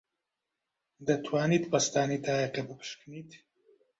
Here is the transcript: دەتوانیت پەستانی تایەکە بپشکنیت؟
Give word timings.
دەتوانیت 1.07 1.63
پەستانی 1.71 2.23
تایەکە 2.25 2.61
بپشکنیت؟ 2.67 3.31